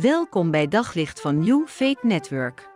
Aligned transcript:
Welkom 0.00 0.50
bij 0.50 0.68
Daglicht 0.68 1.20
van 1.20 1.38
New 1.38 1.66
Faith 1.66 2.02
Network. 2.02 2.68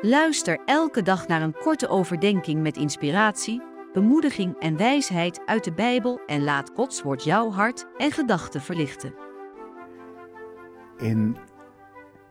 Luister 0.00 0.60
elke 0.64 1.02
dag 1.02 1.26
naar 1.26 1.42
een 1.42 1.52
korte 1.52 1.88
overdenking 1.88 2.62
met 2.62 2.76
inspiratie, 2.76 3.62
bemoediging 3.92 4.58
en 4.58 4.76
wijsheid 4.76 5.46
uit 5.46 5.64
de 5.64 5.72
Bijbel 5.72 6.20
en 6.26 6.42
laat 6.42 6.70
Gods 6.74 7.02
woord 7.02 7.24
jouw 7.24 7.50
hart 7.50 7.86
en 7.96 8.10
gedachten 8.10 8.60
verlichten. 8.60 9.14
In 10.98 11.36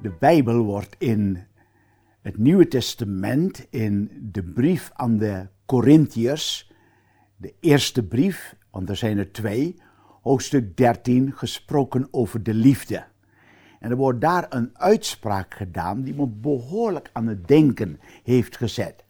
de 0.02 0.12
Bijbel 0.20 0.64
wordt 0.64 0.96
in 0.98 1.48
het 2.22 2.38
Nieuwe 2.38 2.68
Testament, 2.68 3.68
in 3.70 4.12
de 4.32 4.44
brief 4.44 4.92
aan 4.94 5.18
de 5.18 5.48
Corinthiërs, 5.66 6.72
de 7.38 7.54
eerste 7.60 8.04
brief, 8.08 8.56
want 8.72 8.90
er 8.90 8.96
zijn 8.96 9.18
er 9.18 9.32
twee, 9.32 9.82
hoofdstuk 10.22 10.78
13, 10.78 11.32
gesproken 11.36 12.08
over 12.12 12.44
de 12.44 12.54
liefde. 12.54 13.12
En 13.84 13.90
er 13.90 13.98
wordt 13.98 14.22
daar 14.22 14.46
een 14.50 14.70
uitspraak 14.74 15.54
gedaan 15.54 16.04
die 16.04 16.14
me 16.14 16.28
behoorlijk 16.28 17.10
aan 17.14 17.28
het 17.28 17.48
denken 17.48 18.00
heeft 18.24 18.58
gezet. 18.58 19.04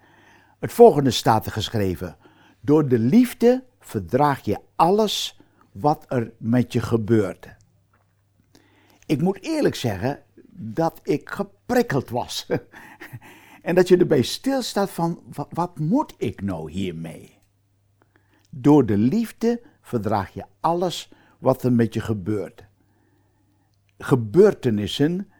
Het 0.60 0.74
volgende 0.74 1.12
staat 1.12 1.46
er 1.46 1.52
geschreven: 1.52 2.18
Door 2.60 2.88
de 2.88 3.00
liefde 3.00 3.64
verdraag 3.80 4.42
je 4.42 4.60
alles 4.76 5.40
wat 5.72 6.06
er 6.08 6.32
met 6.38 6.74
je 6.74 6.82
gebeurt. 6.82 7.56
Ik 9.06 9.22
moet 9.22 9.42
eerlijk 9.42 9.76
zeggen 9.76 10.20
dat 10.56 11.00
ik 11.04 11.30
geprikkeld 11.30 12.10
was. 12.10 12.48
en 13.62 13.76
dat 13.76 13.88
je 13.88 13.98
erbij 13.98 14.22
stilstaat 14.22 14.90
van, 14.90 15.20
wat, 15.34 15.48
wat 15.50 15.80
moet 15.80 16.14
ik 16.18 16.42
nou 16.42 16.72
hiermee? 16.72 17.38
Door 18.50 18.86
de 18.86 18.98
liefde 18.98 19.62
verdraag 19.82 20.34
je 20.34 20.46
alles 20.60 21.12
wat 21.40 21.64
er 21.64 21.74
met 21.74 21.94
je 21.94 22.02
gebeurt 22.02 22.72
gebeurtenissen 23.98 25.32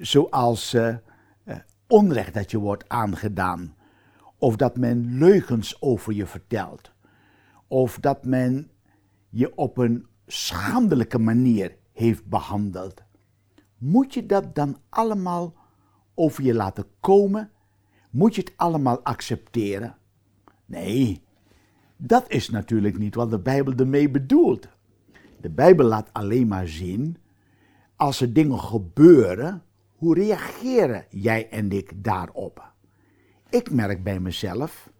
zoals 0.00 0.74
uh, 0.74 0.96
onrecht 1.86 2.34
dat 2.34 2.50
je 2.50 2.58
wordt 2.58 2.88
aangedaan, 2.88 3.74
of 4.38 4.56
dat 4.56 4.76
men 4.76 5.18
leugens 5.18 5.82
over 5.82 6.12
je 6.12 6.26
vertelt, 6.26 6.92
of 7.66 7.98
dat 7.98 8.24
men 8.24 8.70
je 9.28 9.56
op 9.56 9.78
een 9.78 10.06
schandelijke 10.26 11.18
manier 11.18 11.76
heeft 11.92 12.26
behandeld. 12.26 13.02
Moet 13.78 14.14
je 14.14 14.26
dat 14.26 14.54
dan 14.54 14.78
allemaal 14.88 15.54
over 16.14 16.44
je 16.44 16.54
laten 16.54 16.84
komen? 17.00 17.50
Moet 18.10 18.34
je 18.34 18.40
het 18.40 18.52
allemaal 18.56 19.02
accepteren? 19.02 19.96
Nee, 20.66 21.22
dat 21.96 22.30
is 22.30 22.50
natuurlijk 22.50 22.98
niet 22.98 23.14
wat 23.14 23.30
de 23.30 23.38
Bijbel 23.38 23.72
ermee 23.72 24.10
bedoelt. 24.10 24.68
De 25.40 25.50
Bijbel 25.50 25.86
laat 25.86 26.12
alleen 26.12 26.48
maar 26.48 26.68
zien 26.68 27.16
als 27.98 28.20
er 28.20 28.32
dingen 28.32 28.60
gebeuren, 28.60 29.62
hoe 29.96 30.14
reageren 30.14 31.04
jij 31.10 31.48
en 31.50 31.70
ik 31.70 32.04
daarop? 32.04 32.72
Ik 33.48 33.70
merk 33.70 34.02
bij 34.02 34.20
mezelf 34.20 34.92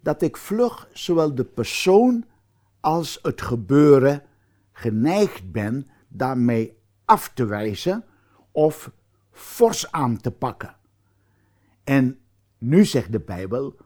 dat 0.00 0.22
ik 0.22 0.36
vlug 0.36 0.88
zowel 0.92 1.34
de 1.34 1.44
persoon 1.44 2.24
als 2.80 3.18
het 3.22 3.42
gebeuren 3.42 4.22
geneigd 4.72 5.52
ben 5.52 5.86
daarmee 6.08 6.78
af 7.04 7.30
te 7.34 7.44
wijzen 7.44 8.04
of 8.52 8.90
fors 9.30 9.92
aan 9.92 10.16
te 10.16 10.30
pakken. 10.30 10.76
En 11.84 12.18
nu 12.58 12.84
zegt 12.84 13.12
de 13.12 13.20
Bijbel, 13.20 13.76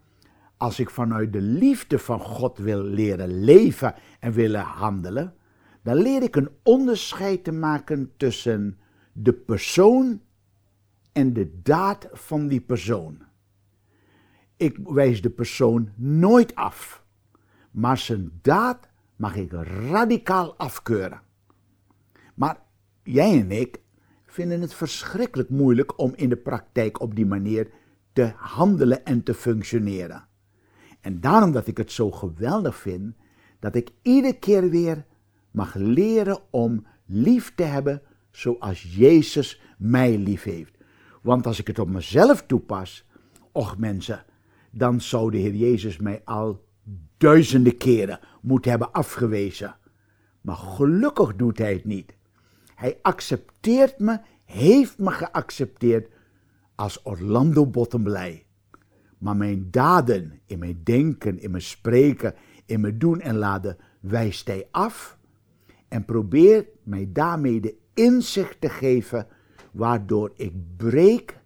als 0.56 0.80
ik 0.80 0.90
vanuit 0.90 1.32
de 1.32 1.40
liefde 1.40 1.98
van 1.98 2.20
God 2.20 2.58
wil 2.58 2.82
leren 2.82 3.44
leven 3.44 3.94
en 4.20 4.32
willen 4.32 4.64
handelen, 4.64 5.34
dan 5.82 5.96
leer 5.96 6.22
ik 6.22 6.36
een 6.36 6.50
onderscheid 6.62 7.44
te 7.44 7.52
maken 7.52 8.12
tussen 8.16 8.78
de 9.12 9.32
persoon 9.32 10.20
en 11.12 11.32
de 11.32 11.60
daad 11.62 12.08
van 12.12 12.48
die 12.48 12.60
persoon. 12.60 13.22
Ik 14.56 14.78
wijs 14.84 15.22
de 15.22 15.30
persoon 15.30 15.90
nooit 15.96 16.54
af, 16.54 17.04
maar 17.70 17.98
zijn 17.98 18.38
daad 18.42 18.88
mag 19.16 19.36
ik 19.36 19.52
radicaal 19.90 20.56
afkeuren. 20.56 21.20
Maar 22.34 22.60
jij 23.02 23.40
en 23.40 23.50
ik 23.50 23.80
vinden 24.26 24.60
het 24.60 24.74
verschrikkelijk 24.74 25.48
moeilijk 25.48 25.98
om 25.98 26.12
in 26.14 26.28
de 26.28 26.36
praktijk 26.36 27.00
op 27.00 27.14
die 27.14 27.26
manier 27.26 27.70
te 28.12 28.32
handelen 28.36 29.04
en 29.04 29.22
te 29.22 29.34
functioneren. 29.34 30.26
En 31.00 31.20
daarom 31.20 31.52
dat 31.52 31.66
ik 31.66 31.76
het 31.76 31.92
zo 31.92 32.10
geweldig 32.10 32.76
vind 32.76 33.14
dat 33.58 33.74
ik 33.74 33.90
iedere 34.02 34.38
keer 34.38 34.70
weer 34.70 35.04
mag 35.52 35.74
leren 35.74 36.38
om 36.50 36.86
lief 37.06 37.54
te 37.54 37.62
hebben 37.62 38.02
zoals 38.30 38.94
Jezus 38.94 39.60
mij 39.78 40.18
lief 40.18 40.42
heeft. 40.42 40.74
Want 41.22 41.46
als 41.46 41.58
ik 41.58 41.66
het 41.66 41.78
op 41.78 41.88
mezelf 41.88 42.42
toepas, 42.46 43.06
och 43.52 43.78
mensen, 43.78 44.24
dan 44.70 45.00
zou 45.00 45.30
de 45.30 45.36
Heer 45.36 45.54
Jezus 45.54 45.98
mij 45.98 46.22
al 46.24 46.64
duizenden 47.16 47.76
keren 47.76 48.20
moeten 48.40 48.70
hebben 48.70 48.92
afgewezen. 48.92 49.76
Maar 50.40 50.56
gelukkig 50.56 51.36
doet 51.36 51.58
Hij 51.58 51.72
het 51.72 51.84
niet. 51.84 52.14
Hij 52.74 52.98
accepteert 53.02 53.98
me, 53.98 54.20
heeft 54.44 54.98
me 54.98 55.10
geaccepteerd 55.10 56.08
als 56.74 57.02
Orlando 57.02 57.66
Bottomblij. 57.66 58.46
Maar 59.18 59.36
mijn 59.36 59.70
daden, 59.70 60.40
in 60.46 60.58
mijn 60.58 60.80
denken, 60.84 61.40
in 61.40 61.50
mijn 61.50 61.62
spreken, 61.62 62.34
in 62.66 62.80
mijn 62.80 62.98
doen 62.98 63.20
en 63.20 63.36
laden, 63.36 63.76
wijst 64.00 64.46
Hij 64.46 64.68
af 64.70 65.18
en 65.92 66.04
probeert 66.04 66.68
mij 66.82 67.08
daarmee 67.12 67.60
de 67.60 67.74
inzicht 67.94 68.60
te 68.60 68.68
geven 68.68 69.26
waardoor 69.70 70.32
ik 70.34 70.52
breek, 70.76 71.38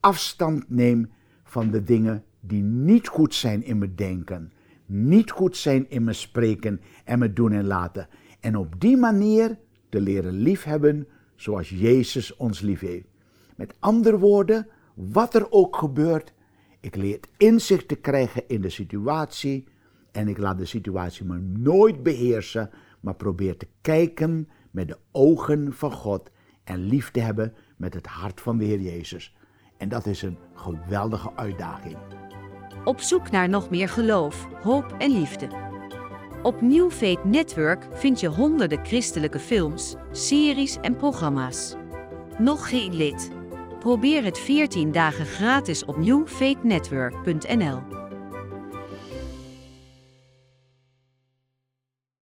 afstand 0.00 0.70
neem 0.70 1.10
van 1.44 1.70
de 1.70 1.82
dingen 1.82 2.24
die 2.40 2.62
niet 2.62 3.08
goed 3.08 3.34
zijn 3.34 3.64
in 3.64 3.78
mijn 3.78 3.94
denken, 3.94 4.52
niet 4.86 5.30
goed 5.30 5.56
zijn 5.56 5.90
in 5.90 6.04
mijn 6.04 6.16
spreken 6.16 6.80
en 7.04 7.18
mijn 7.18 7.34
doen 7.34 7.52
en 7.52 7.66
laten. 7.66 8.08
En 8.40 8.56
op 8.56 8.80
die 8.80 8.96
manier 8.96 9.58
te 9.88 10.00
leren 10.00 10.32
liefhebben 10.32 11.06
zoals 11.36 11.68
Jezus 11.68 12.36
ons 12.36 12.60
lief 12.60 12.80
heeft. 12.80 13.06
Met 13.56 13.74
andere 13.78 14.18
woorden, 14.18 14.66
wat 14.94 15.34
er 15.34 15.50
ook 15.50 15.76
gebeurt, 15.76 16.32
ik 16.80 16.96
leer 16.96 17.20
inzicht 17.36 17.88
te 17.88 17.96
krijgen 17.96 18.42
in 18.48 18.60
de 18.60 18.70
situatie 18.70 19.64
en 20.12 20.28
ik 20.28 20.38
laat 20.38 20.58
de 20.58 20.64
situatie 20.64 21.24
me 21.24 21.38
nooit 21.38 22.02
beheersen, 22.02 22.70
maar 23.02 23.14
probeer 23.14 23.56
te 23.56 23.68
kijken 23.80 24.48
met 24.70 24.88
de 24.88 24.98
ogen 25.10 25.72
van 25.72 25.92
God 25.92 26.30
en 26.64 26.78
lief 26.78 27.10
te 27.10 27.20
hebben 27.20 27.54
met 27.76 27.94
het 27.94 28.06
hart 28.06 28.40
van 28.40 28.58
de 28.58 28.64
Heer 28.64 28.80
Jezus. 28.80 29.34
En 29.76 29.88
dat 29.88 30.06
is 30.06 30.22
een 30.22 30.38
geweldige 30.54 31.36
uitdaging. 31.36 31.96
Op 32.84 33.00
zoek 33.00 33.30
naar 33.30 33.48
nog 33.48 33.70
meer 33.70 33.88
geloof, 33.88 34.48
hoop 34.62 34.94
en 34.98 35.10
liefde. 35.10 35.48
Op 36.42 36.60
New 36.60 36.90
Faith 36.90 37.24
Network 37.24 37.86
vind 37.92 38.20
je 38.20 38.28
honderden 38.28 38.84
christelijke 38.84 39.38
films, 39.38 39.94
series 40.12 40.76
en 40.80 40.96
programma's. 40.96 41.74
Nog 42.38 42.68
geen 42.68 42.94
lid? 42.94 43.30
Probeer 43.78 44.24
het 44.24 44.38
14 44.38 44.92
dagen 44.92 45.26
gratis 45.26 45.84
op 45.84 45.96
newfaithnetwork.nl. 45.96 48.01